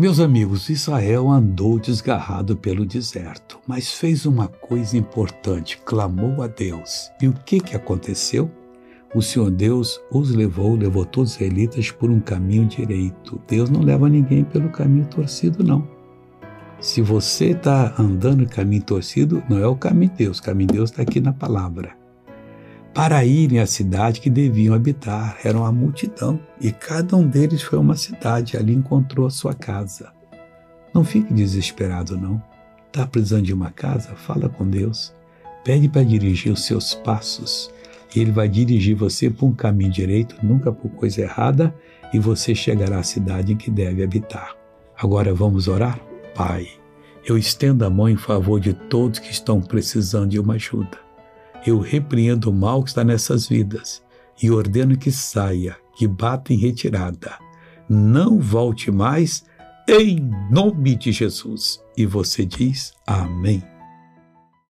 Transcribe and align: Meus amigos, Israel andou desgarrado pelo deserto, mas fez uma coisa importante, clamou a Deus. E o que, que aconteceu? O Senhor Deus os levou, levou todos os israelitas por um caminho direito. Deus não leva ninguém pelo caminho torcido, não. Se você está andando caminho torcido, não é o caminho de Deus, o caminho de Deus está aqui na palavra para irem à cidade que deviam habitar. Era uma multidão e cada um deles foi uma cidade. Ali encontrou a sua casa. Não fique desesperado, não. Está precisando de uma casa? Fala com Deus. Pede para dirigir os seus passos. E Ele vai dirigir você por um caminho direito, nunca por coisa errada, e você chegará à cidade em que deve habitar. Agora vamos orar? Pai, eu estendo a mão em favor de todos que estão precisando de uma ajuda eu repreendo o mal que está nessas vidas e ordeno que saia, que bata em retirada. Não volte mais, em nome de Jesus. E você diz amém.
Meus 0.00 0.18
amigos, 0.18 0.70
Israel 0.70 1.28
andou 1.28 1.78
desgarrado 1.78 2.56
pelo 2.56 2.86
deserto, 2.86 3.58
mas 3.66 3.92
fez 3.92 4.24
uma 4.24 4.48
coisa 4.48 4.96
importante, 4.96 5.76
clamou 5.84 6.42
a 6.42 6.46
Deus. 6.46 7.10
E 7.20 7.28
o 7.28 7.34
que, 7.34 7.60
que 7.60 7.76
aconteceu? 7.76 8.50
O 9.14 9.20
Senhor 9.20 9.50
Deus 9.50 10.00
os 10.10 10.34
levou, 10.34 10.74
levou 10.74 11.04
todos 11.04 11.32
os 11.32 11.36
israelitas 11.36 11.90
por 11.90 12.10
um 12.10 12.18
caminho 12.18 12.64
direito. 12.64 13.38
Deus 13.46 13.68
não 13.68 13.82
leva 13.82 14.08
ninguém 14.08 14.42
pelo 14.42 14.70
caminho 14.70 15.04
torcido, 15.04 15.62
não. 15.62 15.86
Se 16.80 17.02
você 17.02 17.50
está 17.50 17.94
andando 17.98 18.48
caminho 18.48 18.82
torcido, 18.82 19.42
não 19.50 19.58
é 19.58 19.66
o 19.66 19.76
caminho 19.76 20.12
de 20.12 20.24
Deus, 20.24 20.38
o 20.38 20.42
caminho 20.42 20.68
de 20.68 20.76
Deus 20.76 20.88
está 20.88 21.02
aqui 21.02 21.20
na 21.20 21.34
palavra 21.34 21.99
para 22.94 23.24
irem 23.24 23.60
à 23.60 23.66
cidade 23.66 24.20
que 24.20 24.28
deviam 24.28 24.74
habitar. 24.74 25.38
Era 25.44 25.58
uma 25.58 25.72
multidão 25.72 26.40
e 26.60 26.72
cada 26.72 27.16
um 27.16 27.26
deles 27.26 27.62
foi 27.62 27.78
uma 27.78 27.96
cidade. 27.96 28.56
Ali 28.56 28.74
encontrou 28.74 29.26
a 29.26 29.30
sua 29.30 29.54
casa. 29.54 30.12
Não 30.92 31.04
fique 31.04 31.32
desesperado, 31.32 32.16
não. 32.16 32.42
Está 32.86 33.06
precisando 33.06 33.44
de 33.44 33.54
uma 33.54 33.70
casa? 33.70 34.16
Fala 34.16 34.48
com 34.48 34.68
Deus. 34.68 35.14
Pede 35.64 35.88
para 35.88 36.02
dirigir 36.02 36.52
os 36.52 36.64
seus 36.64 36.94
passos. 36.94 37.72
E 38.14 38.20
Ele 38.20 38.32
vai 38.32 38.48
dirigir 38.48 38.96
você 38.96 39.30
por 39.30 39.46
um 39.46 39.52
caminho 39.52 39.92
direito, 39.92 40.34
nunca 40.42 40.72
por 40.72 40.90
coisa 40.90 41.20
errada, 41.20 41.72
e 42.12 42.18
você 42.18 42.56
chegará 42.56 42.98
à 42.98 43.04
cidade 43.04 43.52
em 43.52 43.56
que 43.56 43.70
deve 43.70 44.02
habitar. 44.02 44.56
Agora 44.96 45.32
vamos 45.32 45.68
orar? 45.68 46.00
Pai, 46.34 46.66
eu 47.24 47.38
estendo 47.38 47.84
a 47.84 47.90
mão 47.90 48.08
em 48.08 48.16
favor 48.16 48.58
de 48.58 48.72
todos 48.72 49.20
que 49.20 49.30
estão 49.30 49.60
precisando 49.60 50.30
de 50.30 50.40
uma 50.40 50.54
ajuda 50.54 51.09
eu 51.66 51.78
repreendo 51.78 52.50
o 52.50 52.54
mal 52.54 52.82
que 52.82 52.90
está 52.90 53.04
nessas 53.04 53.46
vidas 53.46 54.02
e 54.42 54.50
ordeno 54.50 54.96
que 54.96 55.10
saia, 55.10 55.76
que 55.96 56.06
bata 56.06 56.52
em 56.52 56.56
retirada. 56.56 57.38
Não 57.88 58.38
volte 58.38 58.90
mais, 58.90 59.44
em 59.88 60.20
nome 60.50 60.94
de 60.94 61.12
Jesus. 61.12 61.82
E 61.96 62.06
você 62.06 62.44
diz 62.44 62.92
amém. 63.06 63.62